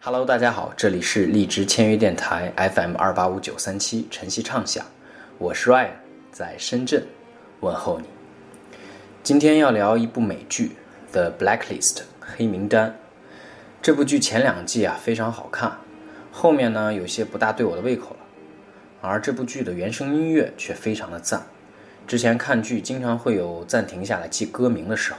[0.00, 4.86] Hello，大家好，这里是荔枝签约电台 FM 二八五九三七晨曦畅想，
[5.38, 5.90] 我是 Ryan，
[6.30, 7.04] 在深圳
[7.58, 8.06] 问候你。
[9.24, 10.76] 今天要聊一部美剧
[11.12, 12.96] 《The Blacklist》黑名单。
[13.82, 15.78] 这部剧前两季啊非常好看，
[16.30, 18.20] 后面呢有些不大对我的胃口了。
[19.00, 21.44] 而这部剧的原声音乐却非常的赞。
[22.06, 25.18] 之前看剧经常会有暂停下来记歌名的时候。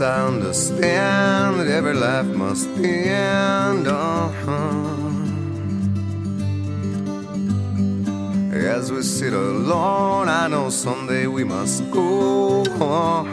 [0.00, 3.86] I understand that every life must end.
[3.86, 5.00] Uh-huh.
[8.52, 13.28] As we sit alone, I know someday we must go on.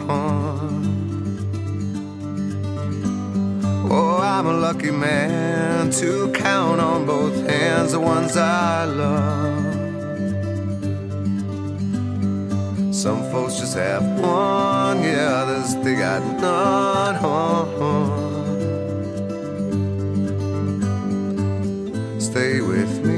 [3.90, 9.78] Oh, I'm a lucky man to count on both hands the ones I love.
[12.94, 17.16] Some folks just have one, yeah, others they got none.
[22.20, 23.16] Stay with me,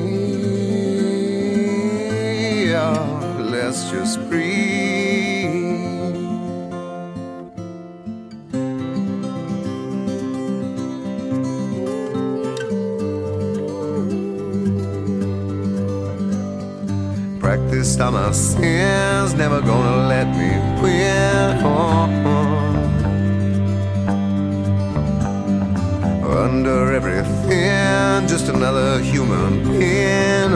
[2.74, 5.59] oh, let's just breathe.
[17.80, 20.50] Practiced all my sins, never gonna let me
[20.82, 21.64] win.
[26.44, 30.52] Under everything, just another human being.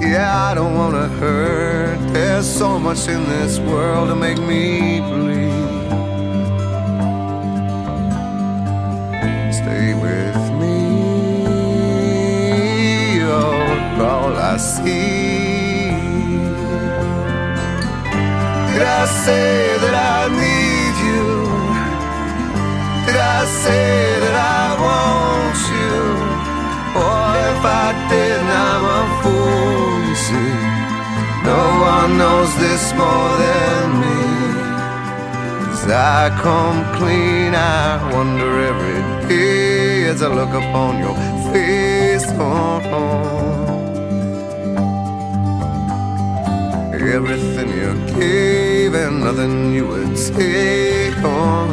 [0.00, 1.98] Yeah, I don't wanna hurt.
[2.12, 5.53] There's so much in this world to make me bleed.
[14.58, 15.90] See.
[18.72, 21.26] Did I say that I need you?
[23.06, 25.94] Did I say that I want you?
[27.02, 30.54] Or if I didn't, I'm a fool, you see.
[31.50, 31.60] No
[31.92, 34.20] one knows this more than me.
[35.72, 41.16] As I come clean, I wonder every day as I look upon your
[41.52, 42.26] face.
[42.38, 43.63] Oh, oh.
[47.12, 51.70] Everything you gave and nothing you would take on.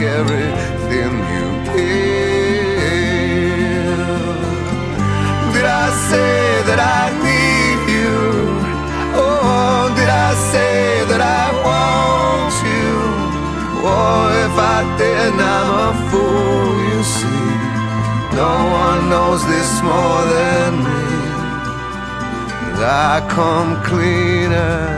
[0.00, 2.36] Everything you gave.
[5.52, 8.14] Did I say that I need you?
[9.14, 11.65] Oh, did I say that I?
[14.58, 17.46] I didn't, I'm a fool, you see.
[18.36, 21.02] No one knows this more than me.
[22.72, 24.96] As I come cleaner.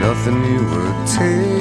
[0.00, 1.53] Nothing you would take,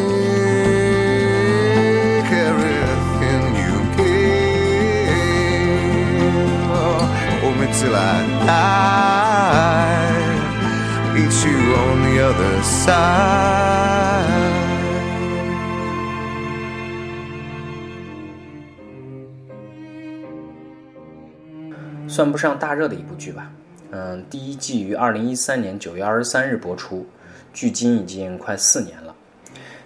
[22.13, 23.49] 算不上大热的一部剧吧。
[23.89, 27.07] 嗯，第一季于二零一三年九月二十三日播出，
[27.51, 29.15] 距今已经快四年了。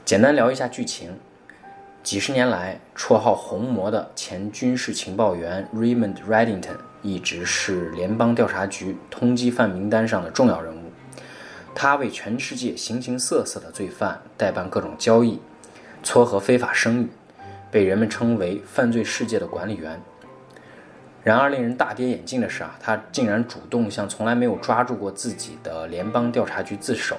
[0.04, 1.18] 简单聊一下剧情：
[2.04, 10.92] 几十年来，绰号“红魔”的前军事情报员 Raymond Reddington 一直是联邦调查局通缉犯名单上的重要人物。
[11.74, 15.40] 他为全世界形形色色的罪犯代办各种交易，
[16.04, 17.08] 撮合非法生意，
[17.72, 20.02] 被人们称为“犯罪世界的管理员”。
[21.28, 27.18] 然而，令人大跌眼镜的是啊，他竟然主动向从来没有抓住过自己的联邦调查局自首，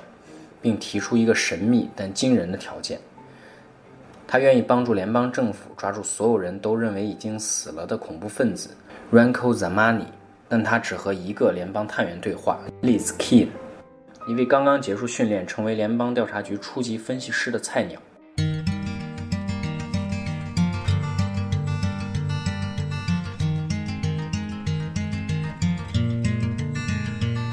[0.62, 2.98] 并提出一个神秘但惊人的条件：
[4.26, 8.70] 他愿意帮助联邦政府抓住所有人都认为已经死了的恐怖分子
[9.12, 10.06] Ranko Zamani，
[10.48, 14.32] 但他只和一个联邦探员对话，Liz k e e n。
[14.32, 18.00] 一位刚刚结束训练、成为联邦调查局初级分析师的菜鸟。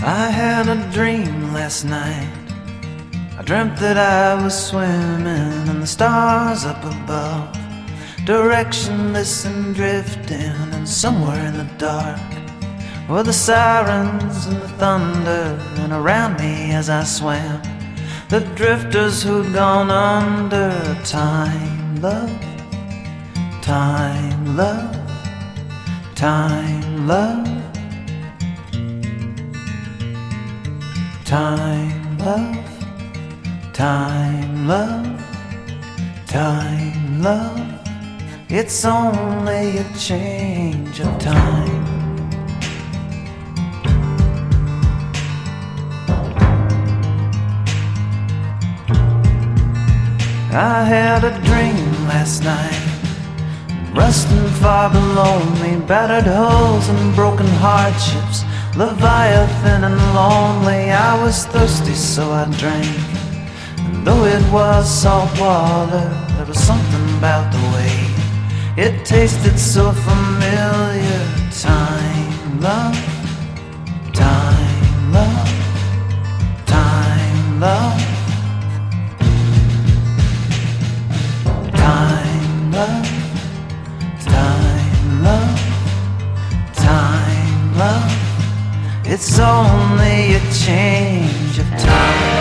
[0.08, 2.30] I had a dream last night.
[3.40, 7.52] I dreamt that I was swimming in the stars up above,
[8.24, 12.22] directionless and drifting, and somewhere in the dark
[13.10, 17.60] were the sirens and the thunder, and around me as I swam,
[18.30, 20.70] the drifters who'd gone under.
[21.04, 22.30] Time, love,
[23.64, 24.96] time, love,
[26.14, 27.55] time, love.
[31.36, 35.22] Time, love, time, love,
[36.28, 37.60] time, love.
[38.48, 41.86] It's only a change of time.
[50.54, 52.82] I had a dream last night.
[53.94, 58.46] Rusting far below me, battered hulls and broken hardships.
[58.78, 62.88] Leviathan and lonely, I was thirsty, so I drank.
[63.80, 68.16] And though it was salt water, there was something about the way
[68.78, 71.22] it tasted so familiar.
[71.52, 73.15] Time, love,
[89.18, 92.35] It's only a change of time.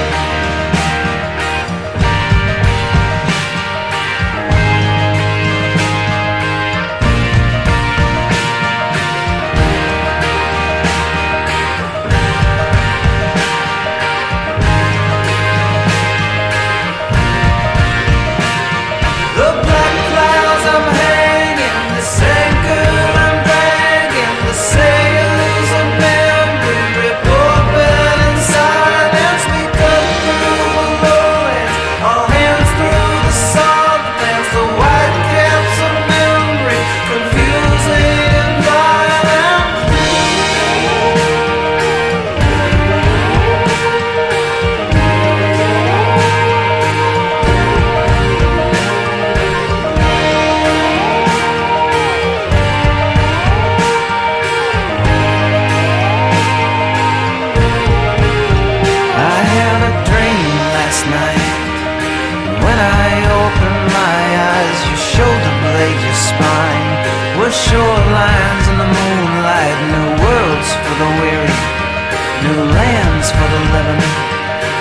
[73.25, 74.03] Lands for the living.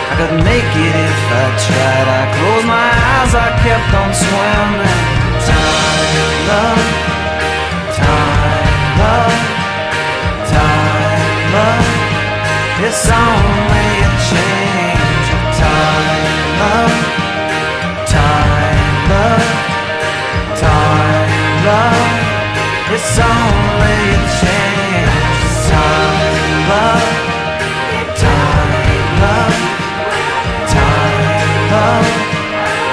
[0.09, 2.07] I could make it if I tried.
[2.07, 4.99] I closed my eyes, I kept on swimming.
[5.47, 6.11] Time,
[6.49, 6.83] love,
[7.97, 9.35] time, love,
[10.51, 11.21] time,
[11.55, 11.87] love.
[12.85, 13.32] It's only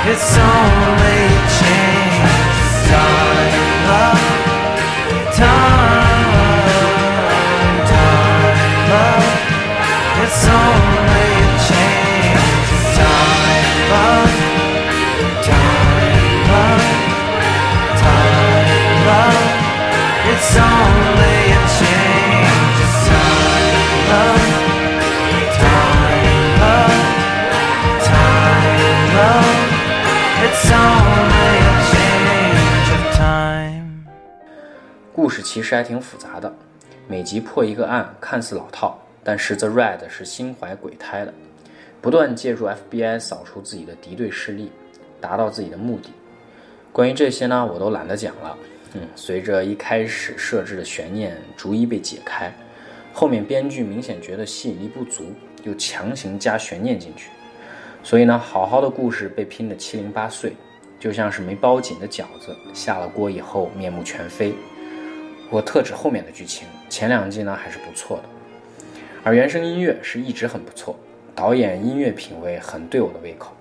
[0.02, 1.79] It's only a
[35.52, 36.54] 其实还挺复杂的，
[37.08, 41.34] 每集破一个案，看似老套，但实则 Red 是心怀鬼胎的，
[42.00, 44.70] 不断借助 FBI 扫除自己的敌对势力，
[45.20, 46.10] 达到自己的目的。
[46.92, 48.56] 关于这些呢，我都懒得讲了。
[48.94, 52.54] 嗯，随着一开始设置的悬念逐一被解开，
[53.12, 55.32] 后面编剧明显觉得吸引力不足，
[55.64, 57.28] 又强行加悬念进去，
[58.04, 60.52] 所以呢，好好的故事被拼得七零八碎，
[61.00, 64.54] 就像是没包紧的饺子，下了锅以后面目全非。
[65.50, 68.22] 我特指后面的剧情，前两季呢还是不错的，
[69.24, 70.94] 而原声音乐是一直很不错，
[71.34, 73.52] 导演音乐品味很对我的胃口。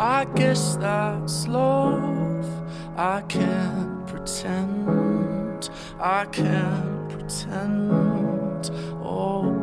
[0.00, 2.44] I guess that's love.
[2.96, 4.97] I can't pretend.
[6.00, 8.70] I can't pretend.
[9.02, 9.57] Oh,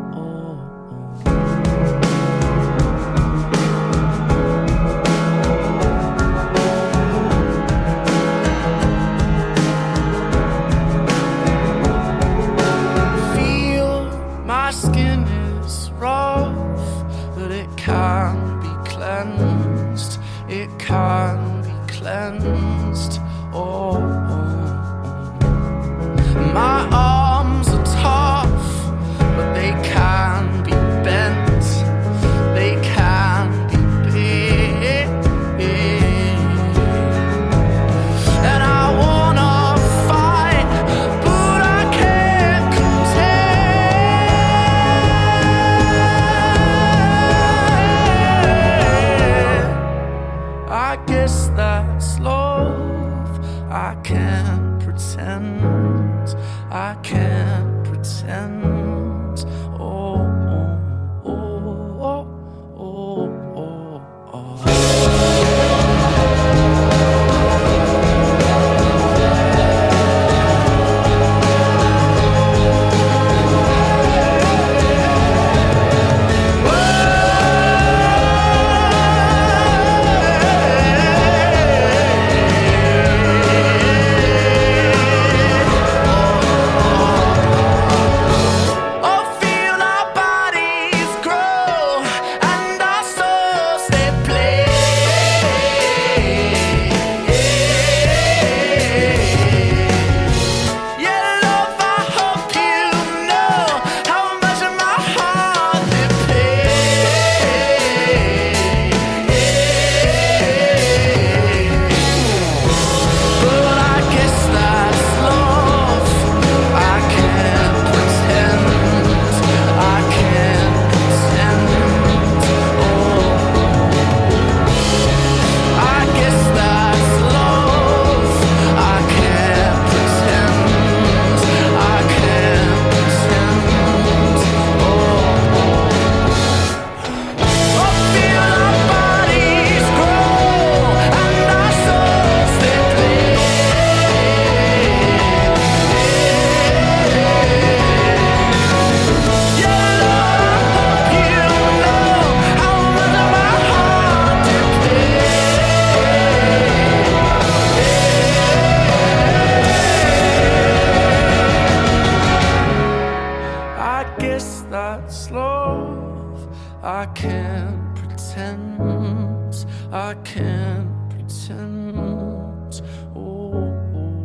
[164.25, 166.49] guess that's love.
[166.81, 169.53] I can't pretend.
[169.91, 172.81] I can't pretend.
[173.15, 174.17] Oh, oh,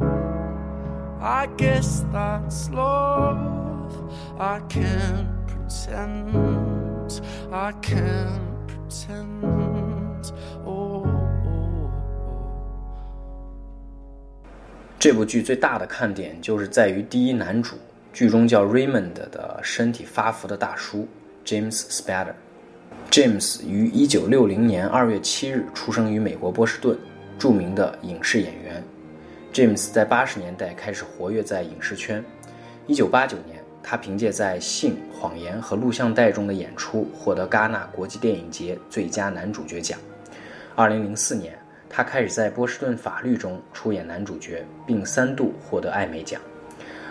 [0.00, 0.08] oh.
[1.20, 3.92] I guess that's love.
[4.36, 7.20] I can't pretend.
[7.52, 9.44] I can't pretend.
[10.66, 11.90] Oh, oh, oh.
[14.98, 17.76] 这部剧最大的看点就是在于第一男主，
[18.14, 21.08] 剧中叫 Raymond 的身体发福的大叔
[21.44, 22.32] James Spader。
[23.10, 26.96] James 于1960年2月7日出生于美国波士顿，
[27.40, 28.80] 著名的影视演员。
[29.52, 32.24] James 在80年代开始活跃在影视圈。
[32.86, 39.98] 1989年，他凭借在《性》《谎言》和录像带中的演出，获得戛纳国际电影节最佳男主角奖。
[40.76, 41.58] 2004年，
[41.90, 46.40] 他开始在波士顿法律中出演男主角，并三度获得艾美奖。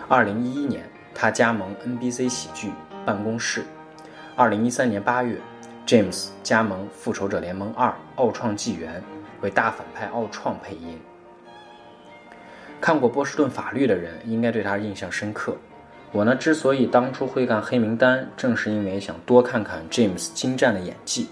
[0.09, 0.83] 2011年，
[1.13, 2.69] 他加盟 NBC 喜剧
[3.05, 3.61] 《办公室》。
[4.37, 5.37] 2013年8月
[5.85, 9.01] ，James 加盟《复仇者联盟2：奥创纪元》，
[9.43, 10.99] 为大反派奥创配音。
[12.81, 15.55] 看过《波士顿法律》的人应该对他印象深刻。
[16.11, 21.29] 我呢，之所以当初会干黑名单，正是因为想多看看 James 精湛的演技。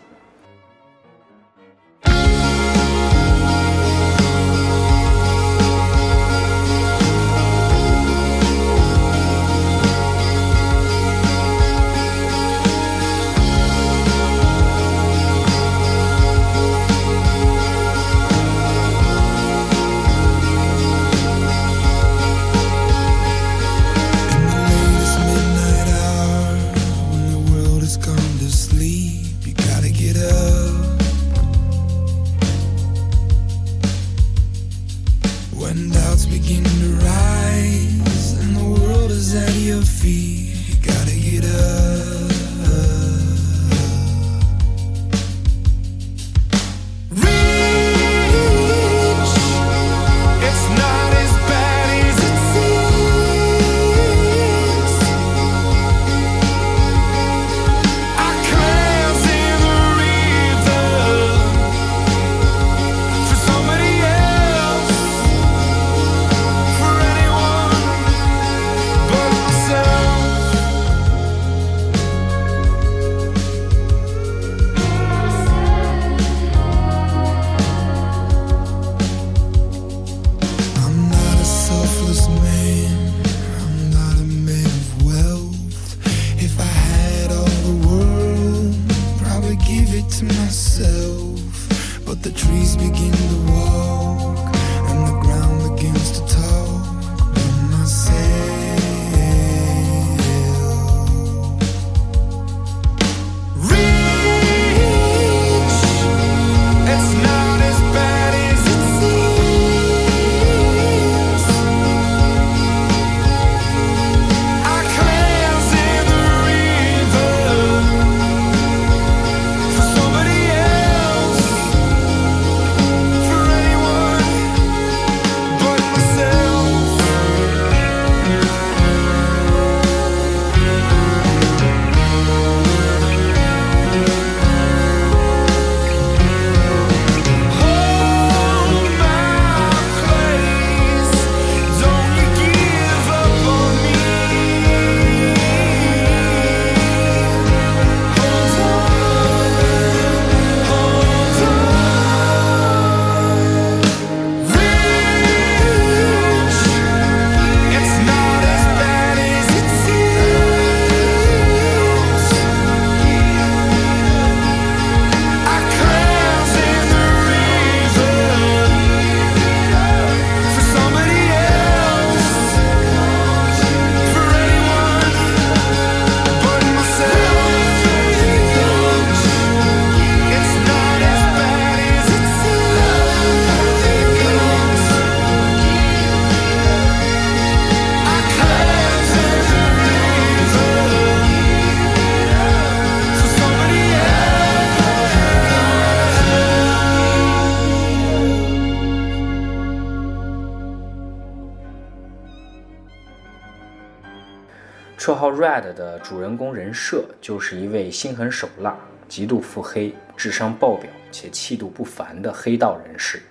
[205.74, 213.22] 的主人公人设就是一位心狠手辣、极度腹黑、智商爆表且气度不凡的黑道人士。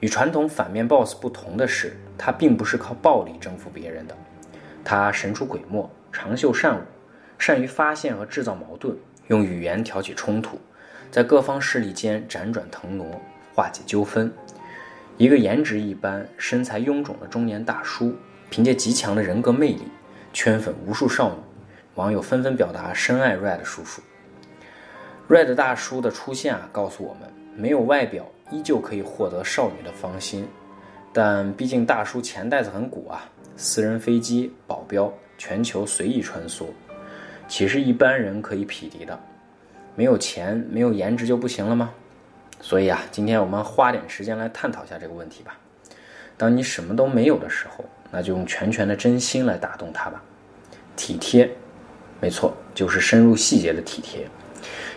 [0.00, 4.14] 与传统反面 BOSS 不同的是，他并不是靠暴力征服别人的，
[4.84, 6.82] 他神出鬼没，长袖善舞，
[7.38, 8.94] 善于发现和制造矛盾，
[9.28, 10.60] 用语言挑起冲突，
[11.10, 13.06] 在各方势力间辗转腾挪，
[13.54, 14.30] 化解纠纷。
[15.16, 18.14] 一个颜值一般、身材臃肿的中年大叔，
[18.50, 19.88] 凭借极强的人格魅力，
[20.36, 21.36] 圈粉无数少女，
[21.94, 24.02] 网友纷纷表达深爱 Red 叔叔。
[25.30, 27.22] Red 大叔的出现啊，告诉我们，
[27.56, 30.46] 没有外表依旧可以获得少女的芳心。
[31.10, 33.24] 但毕竟大叔钱袋子很鼓啊，
[33.56, 36.66] 私人飞机、保镖，全球随意穿梭，
[37.48, 39.18] 岂是一般人可以匹敌的？
[39.94, 41.94] 没有钱，没有颜值就不行了吗？
[42.60, 45.58] 所以啊，今天我们花点时间来探讨一下这个问题吧。
[46.36, 47.82] 当你什么都没有的时候，
[48.16, 50.22] 那就用全全的真心来打动他吧。
[50.96, 51.50] 体贴，
[52.18, 54.26] 没错，就是深入细节的体贴。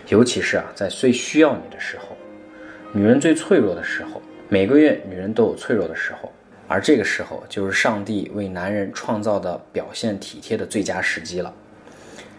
[0.08, 2.16] 尤其是啊，在最需要你的时候，
[2.94, 6.32] 女人最脆弱的时候，每个月女人都有脆弱的时候，
[6.66, 11.52] 而这个时候就是上帝为男人创造的表现体贴的最佳时机了。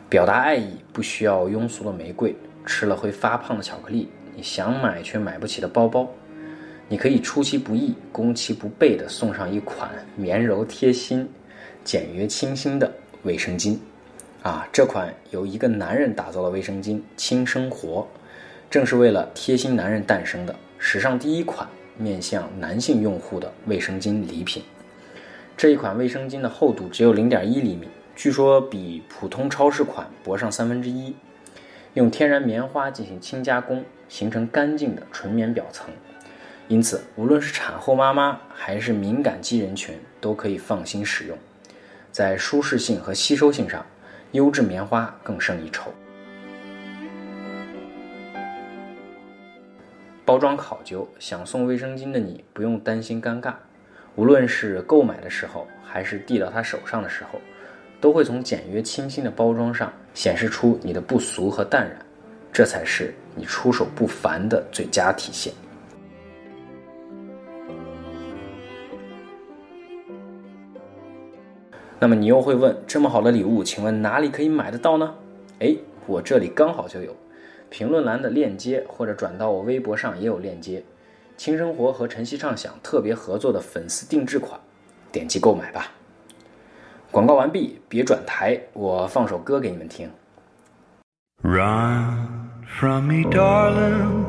[0.09, 6.11] 表达爱意不需要庸俗的玫瑰，吃了会发胖的巧克力，你想买却买不起的包包，
[6.91, 11.25] 你可以出其不意、攻其不备地送上一款绵柔贴心、
[11.85, 12.91] 简约清新的
[13.23, 13.77] 卫生巾。
[14.43, 18.05] 啊，这款由一个男人打造的卫生巾“轻生活”，
[18.69, 21.65] 正是为了贴心男人诞生的史上第一款
[21.97, 24.61] 面向男性用户的卫生巾礼品。
[25.55, 31.15] 这一款卫生巾的厚度只有零点一厘米，据说比普通超市款薄上三分之一。
[31.93, 35.87] 用天然棉花进行轻加工，形成干净的纯棉表层，
[36.71, 41.37] 因此无论是产后妈妈还是敏感肌人群都可以放心使用。
[42.13, 43.85] 在舒适性和吸收性上，
[44.31, 45.93] 优质棉花更胜一筹。
[50.23, 53.53] 包装考究，想送卫生巾的你不用担心尴尬。
[54.15, 57.41] 无论是购买的时候，还是递到他手上的时候，
[57.99, 61.97] 都会从简约清新的包装上显示出你的不俗和淡然，
[62.53, 65.53] 这才是你出手不凡的最佳体现。
[72.03, 75.13] 那么你又会问，这么好的礼物，请问哪里可以买得到呢？
[75.59, 75.75] 哎，
[76.07, 77.15] 我这里刚好就有，
[77.69, 80.83] 评论栏的链接或者转到我微博上也有链接。
[81.37, 84.59] 轻生活和晨曦畅想特别合作的粉丝定制款，
[85.11, 85.91] 点击购买吧。
[87.11, 90.09] 广告完毕，别转台，我放首歌给你们听。
[91.43, 94.25] Run from me, darling.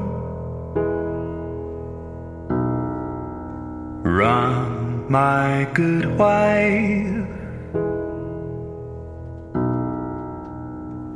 [4.04, 7.40] Run, my good wife.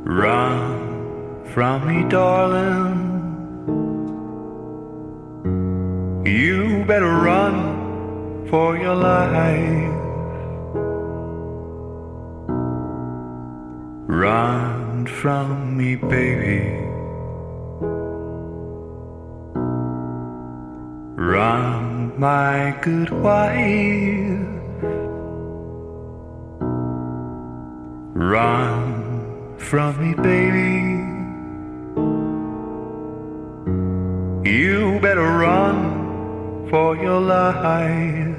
[0.07, 2.95] Run from me, darling.
[6.25, 9.91] You better run for your life.
[14.07, 16.63] Run from me, baby.
[21.17, 24.47] Run, my good wife.
[28.15, 28.86] Run
[29.67, 30.95] from me, baby.
[34.49, 38.37] You better run for your life.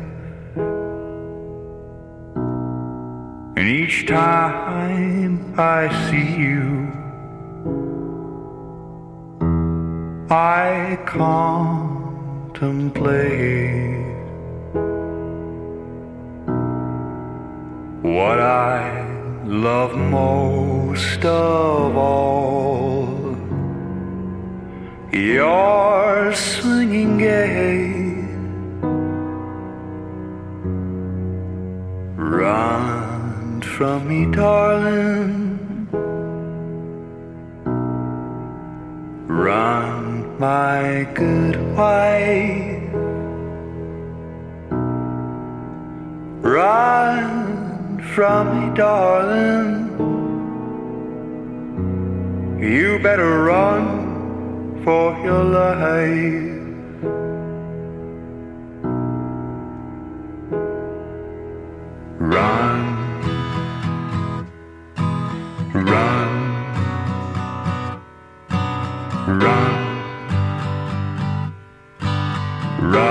[3.58, 6.88] And each time I see you,
[10.30, 12.06] I contemplate
[18.02, 19.17] what I
[19.48, 23.34] love most of all.
[25.10, 28.28] Your swinging gait.
[32.16, 35.56] Run from me, darling.
[39.26, 42.92] Run, my good wife.
[46.42, 47.47] Run
[48.02, 49.88] from me, darling.
[52.60, 56.56] You better run for your life.
[62.18, 62.78] Run,
[65.72, 66.30] run,
[69.26, 69.72] run,
[72.80, 73.07] run,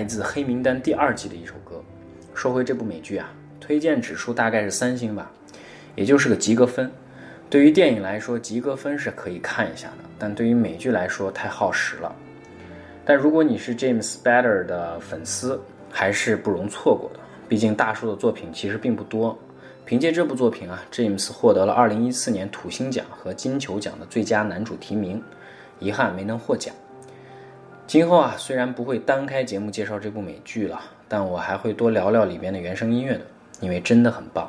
[0.00, 1.78] 来自《黑名单》第二季的一首歌。
[2.32, 5.30] 说回这部美剧啊，推荐指数大概是三星吧，
[5.94, 6.90] 也就是个及格分。
[7.50, 12.16] 对于电影来说，及格分是可以看一下的，但对于美剧来说太耗时了。
[13.04, 15.60] 但如果你是 James Spader 的粉丝，
[15.90, 17.20] 还是不容错过的。
[17.46, 19.38] 毕竟大叔的作品其实并不多。
[19.84, 25.22] 凭借这部作品啊，James 获得了2014年土星奖和金球奖的最佳男主提名，
[25.78, 26.74] 遗憾没能获奖。
[27.90, 33.22] 今后啊，虽然不会单开节目介绍这部美剧了，但我还会多聊聊里边的原声音乐的，
[33.60, 34.48] 因为真的很棒。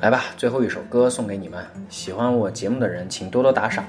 [0.00, 1.66] 来吧，最后一首歌送给你们。
[1.88, 3.84] 喜欢我节目的人，请多多打赏。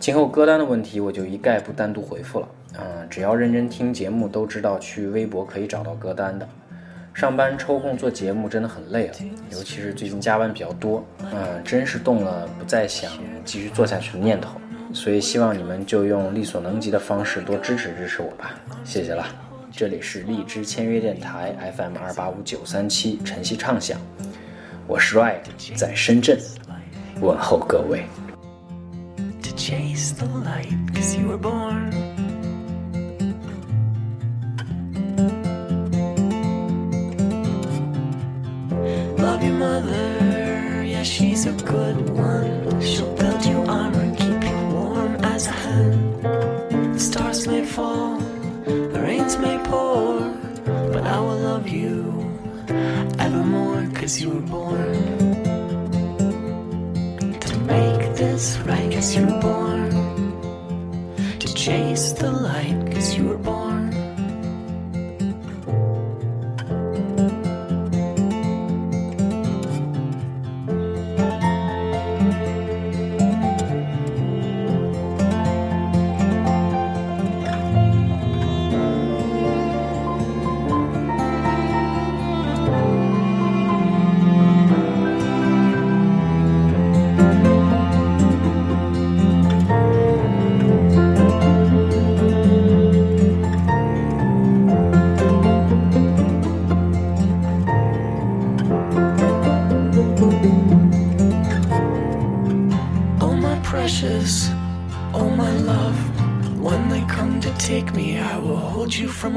[0.00, 2.48] 今后歌单的问题，我就一概不单独回复了。
[2.78, 6.48] 嗯，只要认真听节目，都知道去微博可以找到歌单的。
[7.14, 9.14] 上班抽空做节目真的很累啊，
[9.50, 13.12] 尤其是最近加班比较多，嗯，真是动了不再想
[13.44, 14.60] 继续做下去的念头。
[14.94, 19.26] 所以希望你们就用力所能及的方式多支持支持我吧，谢谢了。
[19.70, 23.98] 这里是荔枝签约电台 FM 二八五九三七晨曦畅想，
[24.86, 26.38] 我是 Ride，在深圳
[27.20, 28.04] 问候各位。
[41.62, 42.80] Good one.
[42.80, 46.22] She'll build you armor keep you warm as a hen.
[46.92, 48.22] The stars may fall
[48.64, 50.20] the rains may pour
[50.92, 51.96] but i will love you
[53.18, 54.92] evermore cause you were born
[57.40, 59.90] to make this right cause you were born
[61.40, 62.81] to chase the light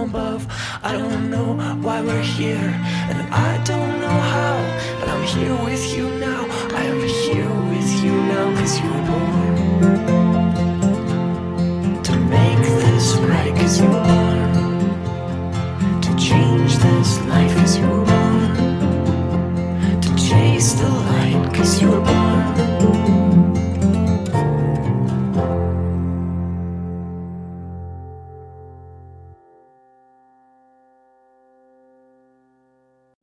[0.06, 0.46] above.
[0.84, 1.50] I don't know
[1.86, 2.72] why we're here,
[3.10, 4.56] and I don't know how,
[5.00, 6.35] but I'm here with you now.